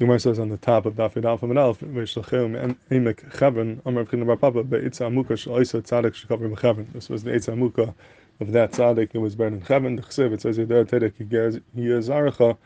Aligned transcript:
The 0.00 0.06
Gemara 0.06 0.18
says 0.18 0.38
on 0.38 0.48
the 0.48 0.56
top 0.56 0.86
of 0.86 0.94
Dafid 0.94 1.26
Alpha 1.26 1.46
Menalef, 1.46 1.76
V'shlachim 1.76 2.74
Emek 2.90 3.38
Chevron, 3.38 3.82
Amar 3.84 4.06
B'chin 4.06 4.26
Bar 4.26 4.38
Papa, 4.38 4.64
Be'itza 4.64 5.06
Amuka 5.06 5.36
Shal 5.36 5.52
Oisa 5.52 5.82
Tzadik 5.82 6.26
B'Chevron. 6.26 6.90
This 6.94 7.10
was 7.10 7.22
the 7.22 7.32
Eitza 7.32 7.52
Amuka 7.52 7.92
of 8.40 8.52
that 8.52 8.72
Tzadik, 8.72 9.10
it 9.12 9.18
was 9.18 9.36
burned 9.36 9.56
in 9.56 9.62
Chevron, 9.62 9.96
the 9.96 10.02
Chsiv, 10.02 10.32
it 10.32 10.40
says 10.40 10.56
Yedar 10.56 10.88
Tedek 10.88 11.60
Yezaracha, 11.76 12.56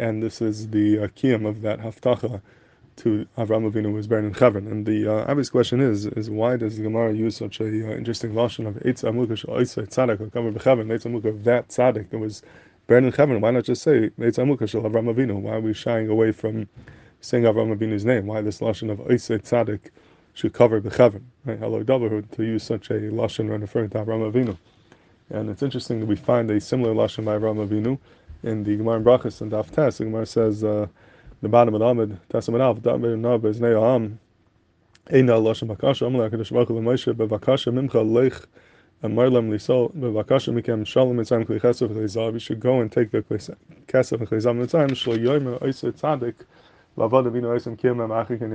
and 0.00 0.24
this 0.24 0.42
is 0.42 0.70
the 0.70 0.98
uh, 0.98 1.06
Kiyam 1.06 1.46
of 1.46 1.62
that 1.62 1.78
Haftacha 1.78 2.42
to 2.96 3.28
Avram 3.38 3.70
Avinu 3.70 3.94
was 3.94 4.08
burned 4.08 4.26
in 4.26 4.34
Chevron. 4.34 4.66
And 4.66 4.84
the 4.84 5.06
uh, 5.06 5.30
obvious 5.30 5.50
question 5.50 5.80
is, 5.80 6.06
is 6.06 6.30
why 6.30 6.56
does 6.56 6.78
the 6.78 6.82
Gemara 6.82 7.14
use 7.14 7.36
such 7.36 7.60
a 7.60 7.64
uh, 7.64 7.94
interesting 7.96 8.32
lashon 8.32 8.66
of 8.66 8.74
Eitz 8.82 9.04
Amuka 9.04 9.38
Shal 9.38 9.54
Oisa 9.54 9.86
Tzadik 9.86 10.16
Shekavar 10.16 10.52
B'Chevron, 10.52 10.88
Eitz 10.88 11.06
Amuka 11.06 11.26
of 11.26 11.44
that 11.44 11.68
Tzadik, 11.68 12.08
it 12.10 12.16
was 12.16 12.42
Bern 12.88 13.04
and 13.04 13.14
Chevron, 13.14 13.40
why 13.40 13.52
not 13.52 13.64
just 13.64 13.82
say 13.82 14.10
Eitz 14.18 14.38
Amukah 14.38 14.68
Shel 14.68 14.82
Avram 14.82 15.12
Avinu? 15.12 15.40
Why 15.40 15.52
are 15.52 15.60
we 15.60 15.72
shying 15.72 16.08
away 16.08 16.32
from 16.32 16.68
saying 17.20 17.44
Avram 17.44 17.76
Avinu's 17.76 18.04
name? 18.04 18.26
Why 18.26 18.40
this 18.40 18.58
lashon 18.58 18.90
of 18.90 18.98
Oisei 18.98 19.40
Tzadik 19.40 19.90
should 20.34 20.52
cover 20.52 20.80
the 20.80 20.90
Chevron? 20.90 21.24
Right? 21.44 21.58
Hello, 21.58 21.82
to 21.82 22.42
use 22.42 22.64
such 22.64 22.90
a 22.90 22.94
lashon 22.94 23.48
when 23.48 23.60
referring 23.60 23.90
to 23.90 23.98
Avram 23.98 24.30
Avinu. 24.30 24.56
And 25.30 25.48
it's 25.48 25.62
interesting 25.62 26.00
that 26.00 26.06
we 26.06 26.16
find 26.16 26.50
a 26.50 26.60
similar 26.60 26.92
lashon 26.92 27.24
by 27.24 27.38
Avram 27.38 27.66
Avinu 27.66 27.98
in 28.42 28.64
the 28.64 28.76
Gemara 28.76 28.96
in 28.96 29.04
Brachas 29.04 29.40
and 29.40 29.52
Daf 29.52 29.70
Tes. 29.70 29.98
The 29.98 30.04
Gemara 30.04 30.26
says 30.26 30.64
uh, 30.64 30.88
the 31.40 31.48
bottom 31.48 31.74
of 31.74 31.82
Amid 31.82 32.18
Tesamid 32.30 32.60
Alf 32.60 32.82
David 32.82 33.18
Nab 33.20 33.44
is 33.44 33.60
Ne'am 33.60 34.18
Eina 35.08 35.40
lashon 35.40 35.74
Bakasha 35.74 36.08
Amalek 36.08 36.32
Kadosh 36.32 36.52
Baruch 36.52 36.68
Hu 36.68 36.80
Moshe 36.80 37.12
Bevakasha 37.14 37.72
Mimcha 37.72 38.04
Leich 38.04 38.44
You 39.02 39.08
should 39.08 39.16
go 42.60 42.80
and 42.80 42.92
take 42.92 43.10
the 43.10 43.22
Kesef 43.88 44.20
Lavad 46.98 47.26
and 47.26 47.34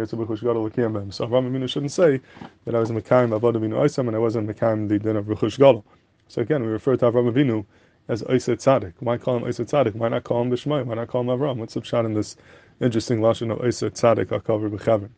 B'Chush 0.08 0.42
Gadol 0.42 0.70
Kiyam 0.70 0.92
Mem. 0.94 1.12
So 1.12 1.28
Avram 1.28 1.68
shouldn't 1.68 1.92
say 1.92 2.22
that 2.66 2.76
I 2.76 2.80
was 2.80 2.92
Mekayim 2.92 3.38
Avad 3.38 3.56
Avinu 3.56 3.98
and 3.98 4.16
I 4.16 4.20
wasn't 4.20 4.48
Mekayim 4.48 4.88
the 4.88 5.00
din 5.00 5.16
of 5.16 5.26
B'Chush 5.26 5.58
Gadol. 5.58 5.84
So 6.28 6.44
again, 6.44 6.62
we 6.62 6.68
refer 6.68 6.96
to 6.96 7.12
Avram 7.12 7.32
Avinu 7.32 7.66
as 8.08 8.22
Oisei 8.24 8.56
Tzadik. 8.56 8.94
Why 9.00 9.18
call 9.18 9.38
him 9.38 9.44
Oisei 9.44 9.66
Tzadik? 9.66 9.96
Why 9.96 10.10
not 10.10 10.24
call 10.24 10.44
him 10.44 10.52
B'Shmai? 10.52 10.86
Why 10.86 10.94
not 10.94 11.08
call 11.08 11.22
him 11.22 11.28
Avram? 11.28 11.58
What's 11.58 11.74
the 11.74 11.84
shot 11.84 12.06
in 12.06 12.14
this 12.14 12.38
interesting 12.80 13.22
lashon 13.22 13.52
of 13.52 13.58
Oisei 13.58 13.90
Tzadik 13.90 14.28
Akavar 14.28 14.70
B'Chavim? 14.70 15.10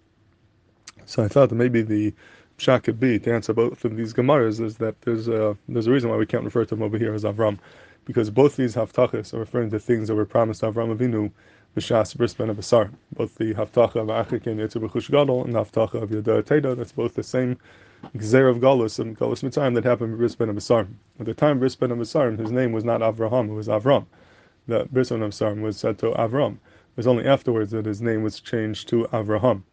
So 1.06 1.24
I 1.24 1.28
thought 1.28 1.50
that 1.50 1.56
maybe 1.56 1.82
the 1.82 2.14
Pshat 2.60 2.84
could 2.84 3.00
be 3.00 3.18
to 3.20 3.34
answer 3.34 3.54
both 3.54 3.86
of 3.86 3.96
these 3.96 4.14
Gemaras 4.14 4.60
is 4.60 4.76
that 4.78 5.02
there's 5.02 5.30
a, 5.30 5.58
there's 5.70 5.88
a 5.88 5.92
reason 5.92 6.10
why 6.10 6.18
we 6.18 6.26
can't 6.26 6.44
refer 6.44 6.66
to 6.66 6.76
him 6.76 6.84
over 6.84 6.98
here 6.98 7.14
as 7.14 7.24
Avram, 7.24 7.58
because 8.04 8.30
both 8.30 8.58
these 8.58 8.76
Haftachas 8.76 9.34
are 9.34 9.40
referring 9.40 9.70
to 9.70 9.80
things 9.80 10.10
that 10.10 10.16
were 10.16 10.26
promised 10.26 10.60
to 10.60 10.70
Avram 10.70 10.94
Avinu 10.94 11.32
b'shas 11.78 12.18
bris 12.18 12.34
ben 12.34 12.54
Abasar. 12.54 12.92
Both 13.14 13.36
the 13.36 13.54
Haftacha 13.54 13.96
of 13.96 14.08
Achik 14.08 14.46
and 14.46 14.60
Yitzur 14.60 14.86
B'chush 14.86 15.10
Gadol 15.10 15.46
and 15.46 15.54
the 15.54 15.64
Haftacha 15.64 16.04
of 16.04 16.10
Yadar 16.10 16.44
Teda, 16.44 16.76
that's 16.76 16.92
both 16.92 17.14
the 17.14 17.24
same 17.24 17.58
Gzer 18.18 18.50
of 18.50 18.58
Galus 18.58 19.00
and 19.00 19.18
Galus 19.18 19.42
Mitzrayim 19.42 19.74
that 19.76 19.86
happened 19.86 20.12
with 20.12 20.20
Bris 20.20 20.36
ben 20.36 20.50
Abasar. 20.50 20.86
At 21.22 21.28
the 21.28 21.34
time 21.34 21.60
Bris 21.60 21.78
ben 21.78 21.92
Abasar, 21.92 22.38
his 22.38 22.52
name 22.52 22.74
was 22.74 22.84
not 22.84 23.00
Avraham, 23.00 23.50
it 23.50 23.54
was 23.54 23.70
Avram. 23.70 24.06
The 24.68 24.86
Bris 24.92 25.12
ben 25.12 25.20
Abasar 25.20 25.62
was 25.62 25.78
said 25.78 25.98
to 26.00 26.12
Avram. 26.12 26.56
It 26.56 26.98
was 26.98 27.08
only 27.08 27.26
afterwards 27.26 27.72
that 27.72 27.86
his 27.86 28.02
name 28.02 28.24
was 28.24 28.42
changed 28.42 28.90
to 28.90 29.06
Avraham. 29.14 29.64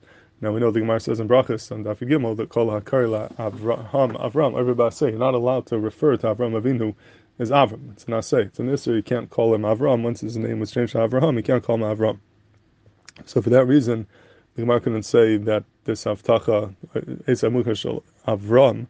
Now 0.40 0.52
we 0.52 0.60
know 0.60 0.70
the 0.70 0.80
Gemara 0.80 1.00
says 1.00 1.18
in 1.18 1.28
Brachas 1.28 1.70
and 1.70 1.86
Daf 1.86 1.98
Gimel 1.98 2.36
that 2.36 2.50
Kol 2.50 2.66
Hakarila 2.66 3.34
Avraham 3.36 4.20
Avram. 4.20 4.58
Everybody 4.58 4.94
say 4.94 5.08
you're 5.08 5.18
not 5.18 5.32
allowed 5.32 5.64
to 5.66 5.78
refer 5.78 6.16
to 6.18 6.34
Avram 6.34 6.60
Avinu 6.60 6.94
as 7.38 7.50
Avram. 7.50 7.92
It's 7.92 8.06
not 8.06 8.24
say 8.24 8.42
it's 8.42 8.58
an 8.58 8.68
Isser. 8.68 8.96
You 8.96 9.02
can't 9.02 9.30
call 9.30 9.54
him 9.54 9.62
Avram 9.62 10.02
once 10.02 10.20
his 10.20 10.36
name 10.36 10.60
was 10.60 10.70
changed 10.72 10.92
to 10.92 10.98
Avraham. 10.98 11.36
You 11.36 11.42
can't 11.42 11.64
call 11.64 11.76
him 11.76 11.82
Avram. 11.82 12.18
So 13.24 13.40
for 13.40 13.48
that 13.48 13.64
reason, 13.64 14.06
the 14.56 14.62
Gemara 14.62 14.80
couldn't 14.80 15.04
say 15.04 15.38
that 15.38 15.64
this 15.84 16.04
Avtacha 16.04 16.74
uh, 16.94 17.00
is 17.26 17.42
a 17.42 17.48
Avram 17.48 18.86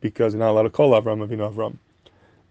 because 0.00 0.32
you're 0.32 0.40
not 0.40 0.50
allowed 0.50 0.62
to 0.62 0.70
call 0.70 0.92
Avram 0.92 1.26
Avinu 1.26 1.52
Avram. 1.52 1.76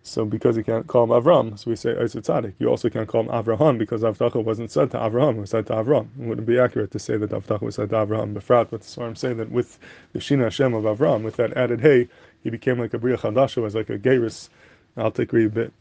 So 0.07 0.23
because 0.23 0.55
you 0.55 0.63
can't 0.63 0.85
call 0.85 1.05
him 1.05 1.09
Avram, 1.09 1.57
so 1.57 1.71
we 1.71 1.75
say 1.75 1.95
Oisei 1.95 2.21
Tzadik. 2.21 2.53
You 2.59 2.69
also 2.69 2.91
can't 2.91 3.07
call 3.07 3.21
him 3.21 3.29
Avraham 3.29 3.79
because 3.79 4.03
Avtacha 4.03 4.41
wasn't 4.43 4.69
said 4.69 4.91
to 4.91 4.97
Avraham, 4.97 5.37
it 5.37 5.41
was 5.41 5.49
said 5.49 5.65
to 5.65 5.73
Avram. 5.73 6.09
It 6.19 6.27
wouldn't 6.27 6.45
be 6.45 6.59
accurate 6.59 6.91
to 6.91 6.99
say 6.99 7.17
that 7.17 7.31
Avtacha 7.31 7.61
was 7.61 7.73
said 7.73 7.89
to 7.89 7.95
Avraham. 7.95 8.35
Befrat, 8.35 8.69
but 8.69 8.81
the 8.81 9.01
I'm 9.01 9.15
saying 9.15 9.37
that 9.37 9.49
with 9.49 9.79
the 10.13 10.19
Shina 10.19 10.43
Hashem 10.43 10.75
of 10.75 10.83
Avram, 10.83 11.23
with 11.23 11.37
that 11.37 11.57
added 11.57 11.81
hey, 11.81 12.07
he 12.43 12.51
became 12.51 12.79
like 12.79 12.93
a 12.93 12.99
Bria 12.99 13.17
Chadasha, 13.17 13.63
was 13.63 13.73
like 13.73 13.89
a 13.89 13.97
Geirus, 13.97 14.49
I'll 14.95 15.09
take 15.09 15.33
a 15.33 15.49
bit, 15.49 15.73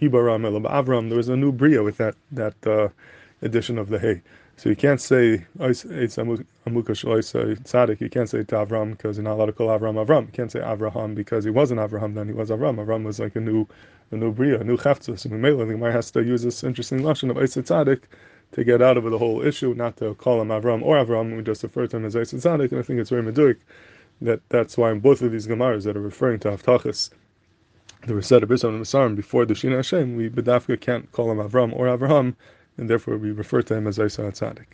Hibaram 0.00 0.46
Avram. 0.64 1.10
There 1.10 1.18
was 1.18 1.28
a 1.28 1.36
new 1.36 1.52
Bria 1.52 1.82
with 1.82 1.98
that, 1.98 2.14
that 2.32 2.66
uh, 2.66 2.88
addition 3.42 3.76
of 3.76 3.90
the 3.90 3.98
hey. 3.98 4.22
So 4.56 4.68
you 4.68 4.76
can't 4.76 5.00
say 5.00 5.46
oh, 5.58 5.68
it's 5.68 5.84
Amuka 5.84 6.44
oh, 6.66 6.74
Tzaddik. 6.74 8.00
You 8.00 8.08
can't 8.08 8.28
say 8.28 8.38
to 8.38 8.54
Avram 8.54 8.92
because 8.92 9.16
you're 9.16 9.24
not 9.24 9.34
allowed 9.34 9.46
to 9.46 9.52
call 9.52 9.68
Avram 9.68 10.04
Avram. 10.04 10.26
You 10.26 10.32
can't 10.32 10.50
say 10.50 10.60
Avraham 10.60 11.14
because 11.14 11.44
he 11.44 11.50
wasn't 11.50 11.80
Avraham. 11.80 12.14
Then 12.14 12.28
he 12.28 12.34
was 12.34 12.50
Avram. 12.50 12.76
Avram 12.76 13.04
was 13.04 13.18
like 13.18 13.34
a 13.36 13.40
new, 13.40 13.66
a 14.12 14.16
new 14.16 14.32
bria, 14.32 14.60
a 14.60 14.64
new 14.64 14.76
chefza. 14.76 15.18
So 15.18 15.28
Mimela, 15.28 15.66
the 15.66 15.74
Gemara 15.74 15.92
has 15.92 16.10
to 16.12 16.22
use 16.22 16.42
this 16.42 16.62
interesting 16.62 17.00
lashon 17.00 17.30
of 17.30 17.36
Eisa 17.36 17.62
Tzaddik 17.62 18.02
to 18.52 18.62
get 18.62 18.80
out 18.80 18.96
of 18.96 19.04
the 19.04 19.18
whole 19.18 19.44
issue, 19.44 19.74
not 19.74 19.96
to 19.96 20.14
call 20.14 20.40
him 20.40 20.48
Avram 20.48 20.82
or 20.82 21.04
Avram. 21.04 21.36
We 21.36 21.42
just 21.42 21.62
refer 21.64 21.88
to 21.88 21.96
him 21.96 22.04
as 22.04 22.14
Eisa 22.14 22.36
Tzaddik, 22.36 22.70
and 22.70 22.78
I 22.78 22.82
think 22.82 23.00
it's 23.00 23.10
very 23.10 23.22
meduik 23.22 23.56
that 24.20 24.40
that's 24.48 24.76
why 24.78 24.92
in 24.92 25.00
both 25.00 25.22
of 25.22 25.32
these 25.32 25.46
Gemaras 25.46 25.84
that 25.84 25.96
are 25.96 26.00
referring 26.00 26.38
to 26.40 26.48
Avtachas, 26.48 27.10
the 28.06 28.14
Reset 28.14 28.42
of 28.42 28.48
Bisham 28.48 28.74
and 28.74 28.84
Masarim 28.84 29.16
before 29.16 29.44
the 29.44 29.54
Shina 29.54 29.76
Hashem, 29.76 30.16
we 30.16 30.28
Bedafka 30.28 30.80
can't 30.80 31.10
call 31.12 31.30
him 31.30 31.38
Avram 31.38 31.74
or 31.74 31.86
Avraham 31.86 32.34
and 32.76 32.88
therefore 32.90 33.16
we 33.16 33.30
refer 33.30 33.62
to 33.62 33.74
him 33.74 33.86
as 33.86 33.98
Isa 33.98 34.22
Tzaddik. 34.22 34.66